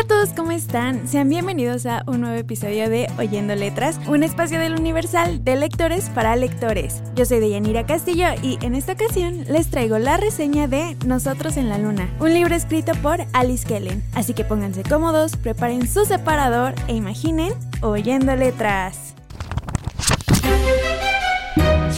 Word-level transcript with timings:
Hola 0.00 0.14
a 0.14 0.18
todos, 0.18 0.34
¿cómo 0.34 0.50
están? 0.50 1.06
Sean 1.06 1.28
bienvenidos 1.28 1.84
a 1.84 2.04
un 2.06 2.22
nuevo 2.22 2.34
episodio 2.34 2.88
de 2.88 3.06
Oyendo 3.18 3.54
Letras, 3.54 4.00
un 4.06 4.22
espacio 4.22 4.58
del 4.58 4.72
Universal 4.72 5.44
de 5.44 5.56
lectores 5.56 6.08
para 6.08 6.36
lectores. 6.36 7.02
Yo 7.14 7.26
soy 7.26 7.38
Deyanira 7.38 7.84
Castillo 7.84 8.28
y 8.42 8.58
en 8.62 8.74
esta 8.74 8.94
ocasión 8.94 9.44
les 9.46 9.68
traigo 9.68 9.98
la 9.98 10.16
reseña 10.16 10.68
de 10.68 10.96
Nosotros 11.04 11.58
en 11.58 11.68
la 11.68 11.76
Luna, 11.76 12.08
un 12.18 12.32
libro 12.32 12.54
escrito 12.54 12.92
por 13.02 13.26
Alice 13.34 13.66
Kellen. 13.66 14.02
Así 14.14 14.32
que 14.32 14.42
pónganse 14.42 14.84
cómodos, 14.84 15.36
preparen 15.36 15.86
su 15.86 16.06
separador 16.06 16.72
e 16.88 16.94
imaginen 16.94 17.52
Oyendo 17.82 18.34
Letras. 18.36 19.14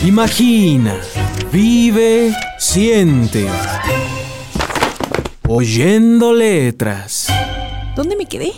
Imagina, 0.04 0.96
vive, 1.52 2.34
siente. 2.58 3.46
Oyendo 5.46 6.32
letras. 6.32 7.28
¿Dónde 7.94 8.16
me 8.16 8.24
quedé? 8.24 8.52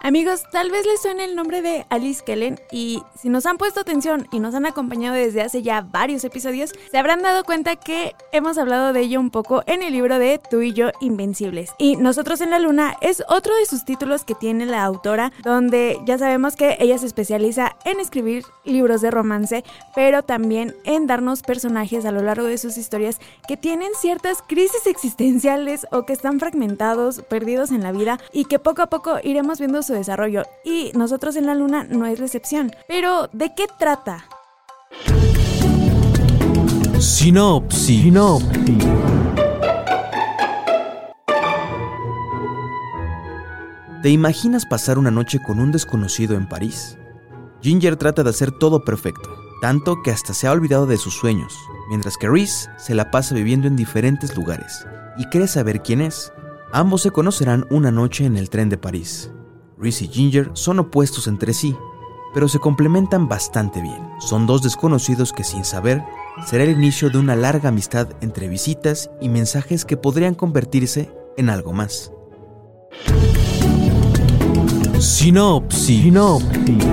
Amigos, 0.00 0.44
tal 0.52 0.70
vez 0.70 0.86
les 0.86 1.02
suene 1.02 1.24
el 1.24 1.34
nombre 1.34 1.60
de 1.60 1.84
Alice 1.90 2.22
Kellen 2.24 2.60
y 2.70 3.02
si 3.20 3.28
nos 3.28 3.46
han 3.46 3.58
puesto 3.58 3.80
atención 3.80 4.28
y 4.30 4.38
nos 4.38 4.54
han 4.54 4.64
acompañado 4.64 5.16
desde 5.16 5.42
hace 5.42 5.62
ya 5.62 5.80
varios 5.80 6.22
episodios, 6.22 6.72
se 6.90 6.98
habrán 6.98 7.20
dado 7.20 7.42
cuenta 7.42 7.74
que 7.74 8.14
hemos 8.32 8.58
hablado 8.58 8.92
de 8.92 9.00
ella 9.00 9.18
un 9.18 9.30
poco 9.30 9.64
en 9.66 9.82
el 9.82 9.92
libro 9.92 10.20
de 10.20 10.40
Tú 10.50 10.62
y 10.62 10.72
yo 10.72 10.90
Invencibles. 11.00 11.72
Y 11.78 11.96
Nosotros 11.96 12.40
en 12.40 12.50
la 12.50 12.60
Luna 12.60 12.96
es 13.00 13.24
otro 13.28 13.56
de 13.56 13.66
sus 13.66 13.84
títulos 13.84 14.24
que 14.24 14.36
tiene 14.36 14.66
la 14.66 14.84
autora, 14.84 15.32
donde 15.42 15.98
ya 16.06 16.16
sabemos 16.16 16.54
que 16.54 16.76
ella 16.78 16.96
se 16.98 17.06
especializa 17.06 17.76
en 17.84 17.98
escribir 17.98 18.44
libros 18.64 19.00
de 19.00 19.10
romance, 19.10 19.64
pero 19.96 20.22
también 20.22 20.76
en 20.84 21.08
darnos 21.08 21.42
personajes 21.42 22.04
a 22.04 22.12
lo 22.12 22.22
largo 22.22 22.46
de 22.46 22.58
sus 22.58 22.76
historias 22.76 23.18
que 23.48 23.56
tienen 23.56 23.90
ciertas 24.00 24.42
crisis 24.46 24.86
existenciales 24.86 25.86
o 25.90 26.06
que 26.06 26.12
están 26.12 26.38
fragmentados, 26.38 27.22
perdidos 27.22 27.72
en 27.72 27.82
la 27.82 27.90
vida 27.90 28.20
y 28.32 28.44
que 28.44 28.60
poco 28.60 28.82
a 28.82 28.86
poco 28.86 29.18
iremos 29.24 29.58
viendo 29.58 29.82
su 29.88 29.94
desarrollo 29.94 30.44
y 30.64 30.92
nosotros 30.94 31.34
en 31.36 31.46
la 31.46 31.54
luna 31.54 31.84
no 31.84 32.06
es 32.06 32.20
la 32.20 32.26
excepción. 32.26 32.70
Pero, 32.86 33.28
¿de 33.32 33.54
qué 33.54 33.66
trata? 33.78 34.26
Sinopsis. 37.00 38.02
Sinopsis. 38.02 38.84
¿Te 44.02 44.10
imaginas 44.10 44.66
pasar 44.66 44.98
una 44.98 45.10
noche 45.10 45.40
con 45.44 45.58
un 45.58 45.72
desconocido 45.72 46.36
en 46.36 46.48
París? 46.48 46.96
Ginger 47.62 47.96
trata 47.96 48.22
de 48.22 48.30
hacer 48.30 48.52
todo 48.52 48.84
perfecto, 48.84 49.28
tanto 49.60 50.02
que 50.04 50.12
hasta 50.12 50.34
se 50.34 50.46
ha 50.46 50.52
olvidado 50.52 50.86
de 50.86 50.98
sus 50.98 51.14
sueños, 51.14 51.56
mientras 51.88 52.16
que 52.16 52.28
Reese 52.28 52.68
se 52.76 52.94
la 52.94 53.10
pasa 53.10 53.34
viviendo 53.34 53.66
en 53.66 53.74
diferentes 53.74 54.36
lugares 54.36 54.86
y 55.16 55.24
cree 55.30 55.48
saber 55.48 55.82
quién 55.82 56.00
es. 56.00 56.32
Ambos 56.72 57.02
se 57.02 57.10
conocerán 57.10 57.66
una 57.70 57.90
noche 57.90 58.26
en 58.26 58.36
el 58.36 58.50
tren 58.50 58.68
de 58.68 58.78
París. 58.78 59.32
Reese 59.78 60.06
y 60.06 60.08
Ginger 60.08 60.50
son 60.54 60.80
opuestos 60.80 61.28
entre 61.28 61.54
sí, 61.54 61.76
pero 62.34 62.48
se 62.48 62.58
complementan 62.58 63.28
bastante 63.28 63.80
bien. 63.80 64.10
Son 64.18 64.46
dos 64.46 64.62
desconocidos 64.62 65.32
que 65.32 65.44
sin 65.44 65.64
saber 65.64 66.04
será 66.46 66.64
el 66.64 66.70
inicio 66.70 67.10
de 67.10 67.18
una 67.18 67.36
larga 67.36 67.68
amistad 67.68 68.08
entre 68.20 68.48
visitas 68.48 69.10
y 69.20 69.28
mensajes 69.28 69.84
que 69.84 69.96
podrían 69.96 70.34
convertirse 70.34 71.12
en 71.36 71.50
algo 71.50 71.72
más. 71.72 72.12
Sinopsis. 74.98 76.02
Sinopsis. 76.02 76.84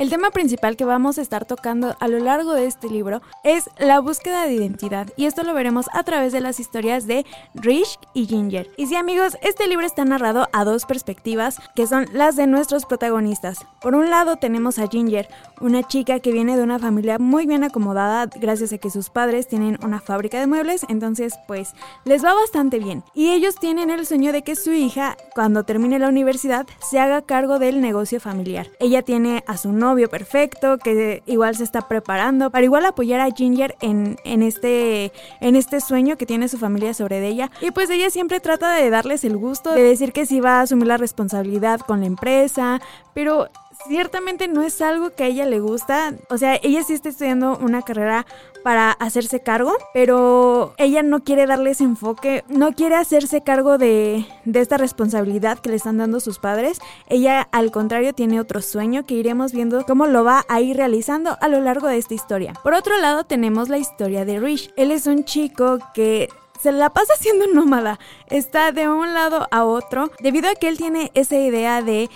El 0.00 0.08
tema 0.08 0.30
principal 0.30 0.78
que 0.78 0.86
vamos 0.86 1.18
a 1.18 1.20
estar 1.20 1.44
tocando 1.44 1.94
a 2.00 2.08
lo 2.08 2.20
largo 2.20 2.54
de 2.54 2.64
este 2.64 2.88
libro 2.88 3.20
es 3.44 3.68
la 3.78 4.00
búsqueda 4.00 4.46
de 4.46 4.54
identidad 4.54 5.08
y 5.14 5.26
esto 5.26 5.42
lo 5.42 5.52
veremos 5.52 5.90
a 5.92 6.02
través 6.04 6.32
de 6.32 6.40
las 6.40 6.58
historias 6.58 7.06
de 7.06 7.26
Rich 7.52 7.98
y 8.14 8.24
Ginger. 8.24 8.70
Y 8.78 8.86
sí 8.86 8.96
amigos, 8.96 9.36
este 9.42 9.68
libro 9.68 9.84
está 9.84 10.06
narrado 10.06 10.48
a 10.54 10.64
dos 10.64 10.86
perspectivas 10.86 11.58
que 11.76 11.86
son 11.86 12.06
las 12.14 12.36
de 12.36 12.46
nuestros 12.46 12.86
protagonistas. 12.86 13.58
Por 13.82 13.94
un 13.94 14.08
lado 14.08 14.36
tenemos 14.36 14.78
a 14.78 14.88
Ginger, 14.88 15.28
una 15.60 15.82
chica 15.82 16.18
que 16.20 16.32
viene 16.32 16.56
de 16.56 16.62
una 16.62 16.78
familia 16.78 17.18
muy 17.18 17.44
bien 17.44 17.62
acomodada 17.62 18.24
gracias 18.36 18.72
a 18.72 18.78
que 18.78 18.88
sus 18.88 19.10
padres 19.10 19.48
tienen 19.48 19.78
una 19.82 20.00
fábrica 20.00 20.40
de 20.40 20.46
muebles, 20.46 20.86
entonces 20.88 21.34
pues 21.46 21.74
les 22.06 22.24
va 22.24 22.32
bastante 22.32 22.78
bien. 22.78 23.04
Y 23.12 23.32
ellos 23.32 23.56
tienen 23.56 23.90
el 23.90 24.06
sueño 24.06 24.32
de 24.32 24.40
que 24.40 24.56
su 24.56 24.72
hija, 24.72 25.18
cuando 25.34 25.64
termine 25.64 25.98
la 25.98 26.08
universidad, 26.08 26.66
se 26.80 26.98
haga 26.98 27.20
cargo 27.20 27.58
del 27.58 27.82
negocio 27.82 28.18
familiar. 28.18 28.66
Ella 28.80 29.02
tiene 29.02 29.44
a 29.46 29.58
su 29.58 29.72
novio 29.72 29.89
perfecto, 30.08 30.78
que 30.78 31.22
igual 31.26 31.56
se 31.56 31.64
está 31.64 31.88
preparando 31.88 32.50
para 32.50 32.64
igual 32.64 32.86
apoyar 32.86 33.20
a 33.20 33.30
Ginger 33.30 33.76
en, 33.80 34.16
en, 34.24 34.42
este, 34.42 35.12
en 35.40 35.56
este 35.56 35.80
sueño 35.80 36.16
que 36.16 36.26
tiene 36.26 36.48
su 36.48 36.58
familia 36.58 36.94
sobre 36.94 37.26
ella. 37.26 37.50
Y 37.60 37.70
pues 37.70 37.90
ella 37.90 38.10
siempre 38.10 38.40
trata 38.40 38.74
de 38.74 38.90
darles 38.90 39.24
el 39.24 39.36
gusto, 39.36 39.72
de 39.72 39.82
decir 39.82 40.12
que 40.12 40.26
sí 40.26 40.40
va 40.40 40.58
a 40.58 40.62
asumir 40.62 40.86
la 40.86 40.96
responsabilidad 40.96 41.80
con 41.80 42.00
la 42.00 42.06
empresa, 42.06 42.80
pero 43.14 43.48
ciertamente 43.86 44.48
no 44.48 44.62
es 44.62 44.80
algo 44.80 45.10
que 45.10 45.24
a 45.24 45.26
ella 45.26 45.46
le 45.46 45.60
gusta. 45.60 46.14
O 46.28 46.38
sea, 46.38 46.58
ella 46.62 46.82
sí 46.82 46.92
está 46.92 47.08
estudiando 47.08 47.58
una 47.58 47.82
carrera 47.82 48.26
para 48.62 48.92
hacerse 48.92 49.40
cargo, 49.40 49.72
pero 49.94 50.74
ella 50.76 51.02
no 51.02 51.24
quiere 51.24 51.46
darle 51.46 51.70
ese 51.70 51.84
enfoque, 51.84 52.44
no 52.48 52.72
quiere 52.72 52.96
hacerse 52.96 53.42
cargo 53.42 53.78
de, 53.78 54.26
de, 54.44 54.60
esta 54.60 54.76
responsabilidad 54.76 55.58
que 55.58 55.70
le 55.70 55.76
están 55.76 55.98
dando 55.98 56.20
sus 56.20 56.38
padres. 56.38 56.78
Ella, 57.08 57.48
al 57.52 57.70
contrario, 57.70 58.12
tiene 58.12 58.40
otro 58.40 58.60
sueño 58.60 59.06
que 59.06 59.14
iremos 59.14 59.52
viendo 59.52 59.84
cómo 59.86 60.06
lo 60.06 60.24
va 60.24 60.44
a 60.48 60.60
ir 60.60 60.76
realizando 60.76 61.38
a 61.40 61.48
lo 61.48 61.60
largo 61.60 61.86
de 61.86 61.98
esta 61.98 62.14
historia. 62.14 62.52
Por 62.62 62.74
otro 62.74 62.98
lado, 62.98 63.24
tenemos 63.24 63.68
la 63.68 63.78
historia 63.78 64.24
de 64.24 64.38
Rich. 64.38 64.72
Él 64.76 64.90
es 64.90 65.06
un 65.06 65.24
chico 65.24 65.78
que 65.94 66.28
se 66.60 66.72
la 66.72 66.90
pasa 66.90 67.14
siendo 67.18 67.46
nómada. 67.48 67.98
Está 68.28 68.72
de 68.72 68.88
un 68.88 69.14
lado 69.14 69.48
a 69.50 69.64
otro 69.64 70.10
debido 70.20 70.48
a 70.48 70.54
que 70.54 70.68
él 70.68 70.76
tiene 70.76 71.10
esa 71.14 71.36
idea 71.36 71.82
de 71.82 72.10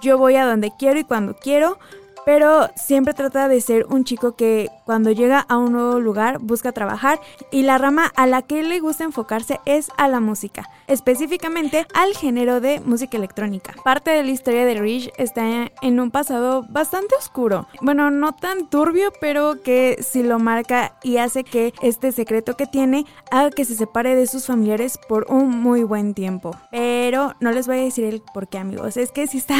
yo 0.00 0.18
voy 0.18 0.36
a 0.36 0.46
donde 0.46 0.72
quiero 0.76 0.98
y 0.98 1.04
cuando 1.04 1.34
quiero, 1.34 1.78
pero 2.26 2.68
siempre 2.74 3.14
trata 3.14 3.48
de 3.48 3.60
ser 3.60 3.86
un 3.88 4.02
chico 4.02 4.34
que 4.34 4.68
cuando 4.84 5.12
llega 5.12 5.38
a 5.48 5.56
un 5.56 5.72
nuevo 5.72 6.00
lugar 6.00 6.40
busca 6.40 6.72
trabajar 6.72 7.20
y 7.52 7.62
la 7.62 7.78
rama 7.78 8.12
a 8.16 8.26
la 8.26 8.42
que 8.42 8.64
le 8.64 8.80
gusta 8.80 9.04
enfocarse 9.04 9.60
es 9.64 9.90
a 9.96 10.08
la 10.08 10.18
música, 10.18 10.68
específicamente 10.88 11.86
al 11.94 12.14
género 12.14 12.60
de 12.60 12.80
música 12.80 13.16
electrónica. 13.16 13.76
Parte 13.84 14.10
de 14.10 14.24
la 14.24 14.32
historia 14.32 14.64
de 14.64 14.74
Rich 14.74 15.12
está 15.18 15.70
en 15.80 16.00
un 16.00 16.10
pasado 16.10 16.66
bastante 16.68 17.14
oscuro, 17.14 17.68
bueno, 17.80 18.10
no 18.10 18.34
tan 18.34 18.68
turbio, 18.68 19.12
pero 19.20 19.62
que 19.62 19.98
sí 20.02 20.24
lo 20.24 20.40
marca 20.40 20.98
y 21.04 21.18
hace 21.18 21.44
que 21.44 21.72
este 21.80 22.10
secreto 22.10 22.56
que 22.56 22.66
tiene 22.66 23.06
haga 23.30 23.50
que 23.50 23.64
se 23.64 23.76
separe 23.76 24.16
de 24.16 24.26
sus 24.26 24.46
familiares 24.46 24.98
por 25.08 25.26
un 25.28 25.48
muy 25.50 25.84
buen 25.84 26.12
tiempo. 26.12 26.56
Pero 26.72 27.34
no 27.38 27.52
les 27.52 27.68
voy 27.68 27.78
a 27.78 27.82
decir 27.82 28.04
el 28.04 28.20
por 28.34 28.48
qué, 28.48 28.58
amigos, 28.58 28.96
es 28.96 29.12
que 29.12 29.28
sí 29.28 29.38
está 29.38 29.56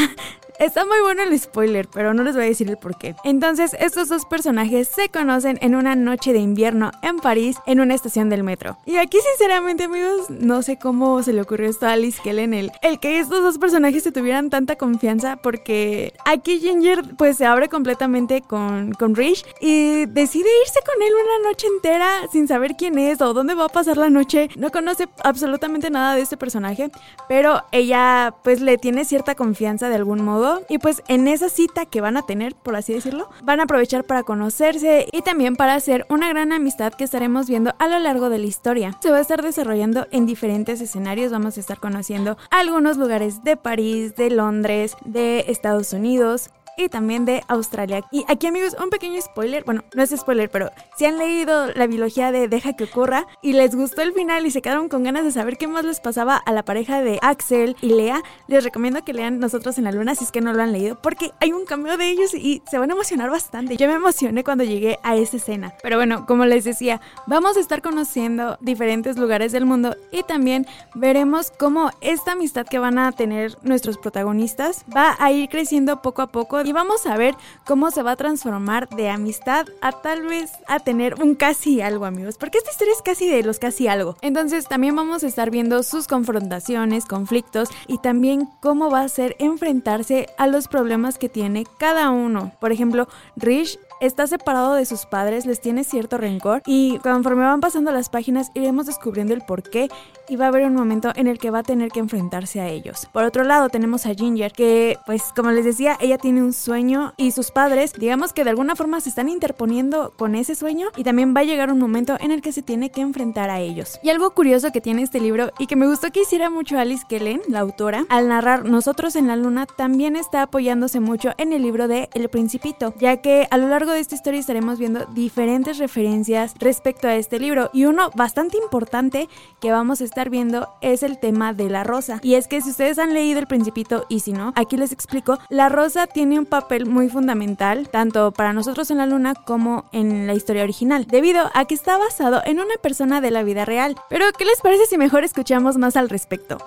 Está 0.59 0.87
muy 0.87 1.01
bueno 1.03 1.23
el 1.23 1.39
spoiler, 1.39 1.87
pero 1.87 2.15
no 2.15 2.23
les 2.23 2.35
voy 2.35 2.45
a 2.45 2.49
decir 2.49 2.71
el 2.71 2.79
por 2.79 2.97
qué. 2.97 3.15
Entonces, 3.25 3.77
estos 3.79 4.09
dos 4.09 4.25
personajes 4.25 4.89
se 4.89 5.11
conocen 5.11 5.59
en 5.61 5.75
una 5.75 5.95
noche 5.95 6.33
de 6.33 6.39
invierno 6.39 6.93
en 7.03 7.19
París, 7.19 7.59
en 7.67 7.79
una 7.79 7.95
estación 7.95 8.31
del 8.31 8.43
metro. 8.43 8.79
Y 8.87 8.97
aquí, 8.97 9.19
sinceramente, 9.33 9.85
amigos, 9.85 10.31
no 10.31 10.63
sé 10.63 10.79
cómo 10.79 11.23
se 11.23 11.35
le 11.35 11.43
ocurrió 11.43 11.69
esto 11.69 11.87
a 11.87 11.93
Alice 11.93 12.23
Kellen, 12.23 12.55
el, 12.55 12.73
el 12.81 12.99
que 13.01 13.19
estos 13.19 13.43
dos 13.43 13.59
personajes 13.59 14.03
se 14.03 14.13
tuvieran 14.13 14.49
tanta 14.49 14.77
confianza, 14.77 15.37
porque 15.37 16.15
aquí 16.25 16.59
Ginger, 16.59 17.03
pues, 17.19 17.37
se 17.37 17.45
abre 17.45 17.69
completamente 17.69 18.41
con, 18.41 18.93
con 18.93 19.15
Rich 19.15 19.45
y 19.61 20.07
decide 20.07 20.49
irse 20.63 20.81
con 20.87 21.03
él 21.03 21.13
una 21.13 21.51
noche 21.51 21.67
entera 21.67 22.09
sin 22.33 22.49
saber 22.49 22.77
quién 22.79 22.99
es 22.99 23.21
o 23.21 23.35
dónde 23.35 23.53
va 23.53 23.67
a 23.67 23.69
pasar 23.69 23.99
la 23.99 24.09
noche. 24.09 24.49
No 24.57 24.71
conoce 24.71 25.07
absolutamente 25.23 25.91
nada 25.91 26.15
de 26.15 26.23
este 26.23 26.39
personaje, 26.39 26.91
pero 27.29 27.63
ella, 27.73 28.35
pues, 28.43 28.63
le 28.63 28.79
tiene 28.79 29.05
cierta 29.05 29.35
confianza 29.35 29.91
de 29.91 29.97
algún 29.97 30.25
modo 30.25 30.46
Y 30.69 30.79
pues 30.79 31.03
en 31.09 31.29
esa 31.29 31.49
cita 31.49 31.87
que 31.87 32.01
van 32.01 32.17
a 32.17 32.23
tener, 32.23 32.55
por 32.55 32.77
así 32.77 32.93
decirlo, 32.93 33.29
van 33.43 33.61
a 33.61 33.65
aprovechar 33.65 34.05
para 34.05 34.23
conocerse 34.23 35.09
y 35.13 35.23
también 35.23 35.57
para 35.57 35.75
hacer 35.75 36.07
una 36.09 36.29
gran 36.29 36.53
amistad 36.53 36.95
que 36.95 37.05
estaremos 37.05 37.49
viendo 37.49 37.75
a 37.79 37.89
lo 37.89 37.99
largo 37.99 38.29
de 38.29 38.39
la 38.39 38.47
historia. 38.47 38.99
Se 39.01 39.11
va 39.11 39.19
a 39.19 39.21
estar 39.21 39.43
desarrollando 39.43 40.07
en 40.11 40.27
diferentes 40.27 40.81
escenarios. 40.81 41.33
Vamos 41.33 41.57
a 41.57 41.61
estar 41.61 41.79
conociendo 41.79 42.37
algunos 42.51 42.97
lugares 42.97 43.43
de 43.45 43.57
París, 43.57 44.15
de 44.17 44.31
Londres, 44.31 44.97
de 45.05 45.45
Estados 45.49 45.93
Unidos 45.93 46.51
y 46.77 46.89
también 46.89 47.25
de 47.25 47.43
Australia. 47.49 48.03
Y 48.11 48.25
aquí 48.29 48.47
amigos, 48.47 48.77
un 48.83 48.91
pequeño 48.91 49.21
spoiler, 49.21 49.65
bueno, 49.65 49.85
no 49.95 50.03
es 50.03 50.11
spoiler, 50.11 50.51
pero 50.51 50.71
si 50.97 51.07
han 51.07 51.19
leído 51.19 51.73
la 51.75 51.87
biología 51.87 52.33
de 52.33 52.49
Deja 52.49 52.75
que 52.75 52.85
ocurra 52.85 53.27
y 53.43 53.55
les 53.55 53.75
gustó 53.75 54.03
el 54.03 54.13
final 54.13 54.47
y 54.47 54.51
se 54.51 54.63
quedaron 54.63 54.89
con 54.89 55.03
ganas 55.03 55.25
de 55.25 55.33
saber 55.33 55.57
qué 55.57 55.67
más 55.67 55.85
les 55.85 56.01
pasaba 56.01 56.37
a 56.37 56.53
la 56.53 56.65
pareja 56.65 57.03
de 57.03 57.19
Axel 57.23 57.77
y 57.81 57.89
Lea, 57.89 58.23
les 58.47 58.63
recomiendo 58.63 59.05
que 59.05 59.15
lean 59.15 59.39
Nosotros 59.39 59.79
en 59.79 59.85
la 59.85 59.93
Luna 59.93 60.15
si 60.15 60.25
es 60.25 60.33
que 60.33 60.41
no 60.41 60.53
lo 60.53 60.63
han 60.63 60.73
leído, 60.73 61.01
porque 61.01 61.33
hay 61.41 61.53
un 61.53 61.65
cambio 61.65 61.97
de 61.97 62.11
ellos 62.11 62.35
y 62.35 62.63
se 62.71 62.79
van 62.79 62.91
a 62.91 62.95
emocionar 62.95 63.31
bastante. 63.31 63.77
Yo 63.77 63.89
me 63.89 63.95
emocioné 63.95 64.45
cuando 64.45 64.65
llegué 64.65 64.99
a 65.03 65.17
esa 65.17 65.39
escena. 65.39 65.73
Pero 65.83 65.97
bueno, 65.97 66.27
como 66.27 66.45
les 66.45 66.65
decía, 66.65 67.01
vamos 67.27 67.57
a 67.57 67.61
estar 67.61 67.81
conociendo 67.81 68.59
diferentes 68.61 69.17
lugares 69.17 69.53
del 69.53 69.65
mundo 69.65 69.97
y 70.11 70.23
también 70.23 70.67
veremos 70.95 71.51
cómo 71.51 71.91
esta 72.01 72.33
amistad 72.33 72.67
que 72.67 72.79
van 72.79 72.99
a 72.99 73.13
tener 73.13 73.57
nuestros 73.63 73.99
protagonistas 73.99 74.85
va 74.95 75.17
a 75.19 75.33
ir 75.33 75.49
creciendo 75.49 76.03
poco 76.03 76.23
a 76.23 76.27
poco 76.27 76.66
y 76.67 76.73
vamos 76.73 77.07
a 77.07 77.17
ver 77.17 77.37
cómo 77.65 77.93
se 77.93 78.03
va 78.03 78.11
a 78.11 78.17
transformar 78.17 78.89
de 78.89 79.09
amistad 79.09 79.69
a 79.81 79.93
tal 79.93 80.23
vez 80.23 80.51
a 80.67 80.81
tener 80.81 81.15
un 81.23 81.37
casi 81.37 81.81
algo, 81.81 82.07
amigos, 82.07 82.39
porque 82.39 82.59
esta 82.59 82.73
historia 82.73 82.93
es 82.93 83.03
casi 83.03 83.31
de 83.31 83.45
los 83.45 83.61
casi 83.61 83.87
algo. 83.87 84.17
Entonces 84.21 84.67
también 84.67 84.97
vamos 84.97 85.23
a 85.23 85.29
estar 85.29 85.53
viendo 85.53 85.85
sus 85.85 86.09
confrontaciones, 86.09 87.07
conflictos 87.07 87.69
y 87.87 87.99
también 87.99 88.49
cómo 88.61 88.91
va 88.91 89.03
a 89.03 89.09
ser 89.09 89.37
enfrentarse 89.39 90.27
a 90.39 90.49
los 90.49 90.67
problemas 90.67 91.19
que 91.19 91.29
tiene 91.29 91.67
cada 91.79 92.11
uno. 92.11 92.51
Por 92.59 92.73
ejemplo, 92.73 93.07
Rich 93.37 93.79
está 94.01 94.27
separado 94.27 94.75
de 94.75 94.87
sus 94.87 95.07
padres, 95.07 95.47
les 95.47 95.61
tiene 95.61 95.85
cierto 95.85 96.19
rencor 96.19 96.63
y 96.67 96.99
conforme 96.99 97.45
van 97.45 97.61
pasando 97.61 97.93
las 97.93 98.09
páginas 98.09 98.51
iremos 98.55 98.87
descubriendo 98.87 99.35
el 99.35 99.43
por 99.43 99.63
qué 99.63 99.89
y 100.29 100.37
va 100.37 100.47
a 100.47 100.49
haber 100.49 100.65
un 100.67 100.75
momento 100.75 101.13
en 101.15 101.27
el 101.27 101.39
que 101.39 101.51
va 101.51 101.61
a 101.61 101.63
tener 101.63 101.91
que 101.91 102.01
enfrentarse 102.01 102.61
a 102.61 102.69
ellos. 102.69 103.09
Por 103.13 103.25
otro 103.25 103.45
lado 103.45 103.69
tenemos 103.69 104.07
a 104.07 104.15
Ginger 104.15 104.53
que 104.53 104.99
pues 105.07 105.23
como 105.35 105.51
les 105.51 105.65
decía 105.65 105.97
ella 106.01 106.19
tiene 106.19 106.43
un 106.43 106.53
sueño 106.53 107.15
y 107.17 107.31
sus 107.31 107.51
padres 107.51 107.93
digamos 107.93 108.33
que 108.33 108.45
de 108.45 108.51
alguna 108.51 108.77
forma 108.77 109.01
se 109.01 109.09
están 109.09 109.29
interponiendo 109.29 110.13
con 110.17 110.35
ese 110.35 110.55
sueño 110.55 110.89
y 110.97 111.05
también 111.05 111.35
va 111.37 111.41
a 111.41 111.45
llegar 111.45 111.71
un 111.71 111.79
momento 111.79 112.17
en 112.21 112.31
el 112.33 112.43
que 112.43 112.53
se 112.53 112.63
tiene 112.63 112.91
que 112.91 113.01
enfrentar 113.01 113.51
a 113.51 113.61
ellos. 113.61 113.99
Y 114.03 114.11
algo 114.11 114.31
curioso 114.31 114.73
que 114.73 114.81
tiene 114.81 115.03
este 115.03 115.21
libro 115.21 115.51
y 115.59 115.67
que 115.67 115.77
me 115.77 115.87
gustó 115.87 116.11
que 116.11 116.23
hiciera 116.23 116.51
mucho 116.51 116.79
Alice 116.79 117.05
Kellen, 117.09 117.41
la 117.49 117.61
autora, 117.61 118.07
al 118.09 118.29
narrar 118.29 118.65
Nosotros 118.65 119.17
en 119.17 119.27
la 119.27 119.37
Luna 119.37 119.67
también 119.67 120.17
está 120.17 120.43
apoyándose 120.43 121.01
mucho 121.01 121.31
en 121.39 121.53
el 121.53 121.63
libro 121.63 121.89
de 121.89 122.09
El 122.15 122.29
Principito, 122.29 122.95
ya 122.99 123.19
que 123.19 123.47
a 123.51 123.59
lo 123.59 123.69
largo 123.69 123.93
de 123.93 124.01
esta 124.01 124.15
historia 124.15 124.41
estaremos 124.41 124.79
viendo 124.79 125.07
diferentes 125.07 125.79
referencias 125.79 126.55
respecto 126.59 127.09
a 127.09 127.17
este 127.17 127.39
libro 127.39 127.71
y 127.73 127.85
uno 127.85 128.11
bastante 128.15 128.57
importante 128.59 129.29
que 129.61 129.71
vamos 129.71 130.01
a 130.01 130.05
estar 130.05 130.16
viendo 130.25 130.69
es 130.81 131.03
el 131.03 131.19
tema 131.19 131.53
de 131.53 131.69
la 131.69 131.85
rosa. 131.85 132.19
Y 132.23 132.35
es 132.35 132.49
que 132.49 132.61
si 132.61 132.71
ustedes 132.71 132.99
han 132.99 133.15
leído 133.15 133.39
El 133.39 133.47
Principito 133.47 134.07
y 134.09 134.21
si 134.21 134.33
no, 134.33 134.53
aquí 134.57 134.77
les 134.77 134.93
explico, 134.93 135.39
la 135.49 135.69
rosa 135.69 136.07
tiene 136.07 136.39
un 136.39 136.47
papel 136.47 136.87
muy 136.87 137.09
fundamental 137.09 137.89
tanto 137.89 138.33
para 138.33 138.53
nosotros 138.53 138.91
en 138.91 138.99
la 138.99 139.07
luna 139.07 139.35
como 139.35 139.85
en 139.93 140.27
la 140.27 140.35
historia 140.35 140.63
original, 140.63 141.07
debido 141.07 141.51
a 141.55 141.65
que 141.67 141.75
está 141.75 141.99
basado 141.99 142.43
en 142.45 142.59
una 142.59 142.75
persona 142.83 143.21
de 143.21 143.31
la 143.31 143.43
vida 143.43 143.65
real. 143.65 143.97
Pero 144.09 144.25
¿qué 144.37 144.45
les 144.45 144.61
parece 144.61 144.87
si 144.87 144.99
mejor 144.99 145.25
escuchamos 145.25 145.77
más 145.77 145.97
al 145.97 146.09
respecto? 146.09 146.59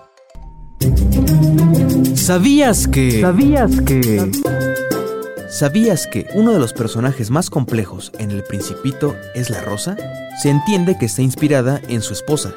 ¿Sabías 2.16 2.88
que... 2.88 3.22
¿Sabías 3.22 3.82
que... 3.82 4.32
¿Sabías 5.50 6.06
que 6.06 6.28
uno 6.36 6.54
de 6.54 6.60
los 6.60 6.74
personajes 6.74 7.32
más 7.32 7.50
complejos 7.50 8.12
en 8.20 8.30
El 8.30 8.44
Principito 8.44 9.16
es 9.34 9.50
la 9.50 9.62
Rosa? 9.62 9.98
Se 10.44 10.50
entiende 10.50 10.96
que 11.00 11.08
está 11.08 11.24
inspirada 11.24 11.82
en 11.88 12.04
su 12.04 12.14
esposa, 12.14 12.54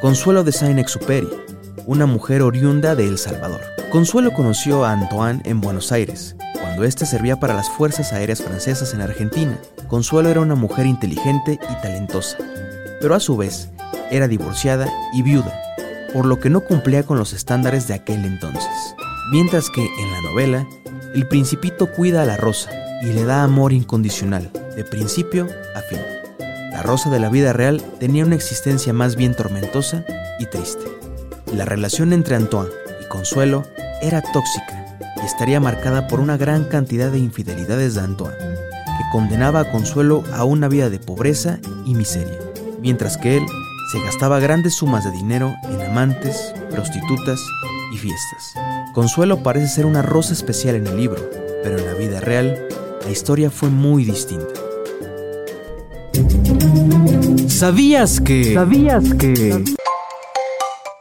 Consuelo 0.00 0.44
de 0.44 0.52
Saint-Exupéry, 0.52 1.28
una 1.86 2.04
mujer 2.04 2.42
oriunda 2.42 2.94
de 2.94 3.08
El 3.08 3.16
Salvador. 3.16 3.62
Consuelo 3.90 4.34
conoció 4.34 4.84
a 4.84 4.92
Antoine 4.92 5.40
en 5.44 5.62
Buenos 5.62 5.90
Aires, 5.90 6.36
cuando 6.60 6.84
éste 6.84 7.06
servía 7.06 7.40
para 7.40 7.54
las 7.54 7.70
Fuerzas 7.70 8.12
Aéreas 8.12 8.42
Francesas 8.42 8.92
en 8.92 9.00
Argentina. 9.00 9.58
Consuelo 9.88 10.28
era 10.28 10.40
una 10.40 10.54
mujer 10.54 10.84
inteligente 10.84 11.58
y 11.62 11.82
talentosa, 11.82 12.36
pero 13.00 13.14
a 13.14 13.20
su 13.20 13.38
vez 13.38 13.70
era 14.10 14.28
divorciada 14.28 14.86
y 15.14 15.22
viuda, 15.22 15.58
por 16.12 16.26
lo 16.26 16.40
que 16.40 16.50
no 16.50 16.60
cumplía 16.60 17.02
con 17.02 17.18
los 17.18 17.32
estándares 17.32 17.88
de 17.88 17.94
aquel 17.94 18.22
entonces. 18.26 18.94
Mientras 19.32 19.70
que 19.70 19.80
en 19.82 20.12
la 20.12 20.20
novela, 20.20 20.66
el 21.14 21.26
principito 21.26 21.90
cuida 21.90 22.22
a 22.22 22.26
la 22.26 22.36
rosa 22.36 22.70
y 23.02 23.06
le 23.06 23.24
da 23.24 23.42
amor 23.42 23.72
incondicional, 23.72 24.50
de 24.76 24.84
principio 24.84 25.48
a 25.74 25.80
fin. 25.80 26.15
La 26.76 26.82
rosa 26.82 27.08
de 27.08 27.18
la 27.18 27.30
vida 27.30 27.54
real 27.54 27.82
tenía 27.98 28.26
una 28.26 28.34
existencia 28.34 28.92
más 28.92 29.16
bien 29.16 29.34
tormentosa 29.34 30.04
y 30.38 30.44
triste. 30.44 30.84
La 31.54 31.64
relación 31.64 32.12
entre 32.12 32.36
Antoine 32.36 32.68
y 33.02 33.08
Consuelo 33.08 33.64
era 34.02 34.20
tóxica 34.20 34.98
y 35.16 35.24
estaría 35.24 35.58
marcada 35.58 36.06
por 36.06 36.20
una 36.20 36.36
gran 36.36 36.64
cantidad 36.64 37.10
de 37.10 37.18
infidelidades 37.18 37.94
de 37.94 38.02
Antoine, 38.02 38.36
que 38.36 39.10
condenaba 39.10 39.60
a 39.60 39.72
Consuelo 39.72 40.22
a 40.34 40.44
una 40.44 40.68
vida 40.68 40.90
de 40.90 40.98
pobreza 40.98 41.60
y 41.86 41.94
miseria, 41.94 42.38
mientras 42.82 43.16
que 43.16 43.38
él 43.38 43.46
se 43.90 43.98
gastaba 44.02 44.38
grandes 44.38 44.74
sumas 44.74 45.02
de 45.02 45.12
dinero 45.12 45.56
en 45.70 45.80
amantes, 45.80 46.52
prostitutas 46.70 47.40
y 47.94 47.96
fiestas. 47.96 48.52
Consuelo 48.92 49.42
parece 49.42 49.76
ser 49.76 49.86
una 49.86 50.02
rosa 50.02 50.34
especial 50.34 50.74
en 50.74 50.86
el 50.88 50.98
libro, 50.98 51.26
pero 51.62 51.78
en 51.78 51.86
la 51.86 51.94
vida 51.94 52.20
real 52.20 52.68
la 53.02 53.10
historia 53.10 53.50
fue 53.50 53.70
muy 53.70 54.04
distinta. 54.04 54.65
¿Sabías 57.56 58.20
que... 58.20 58.52
¿Sabías 58.52 59.14
que... 59.14 59.64